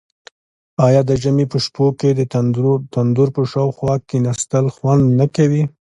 آیا 0.87 1.01
د 1.09 1.11
ژمي 1.21 1.45
په 1.51 1.57
شپو 1.65 1.85
کې 1.99 2.09
د 2.15 2.21
تندور 2.95 3.29
په 3.35 3.41
شاوخوا 3.51 3.93
کیناستل 4.09 4.65
خوند 4.75 5.03
نه 5.19 5.25
کوي؟ 5.35 5.63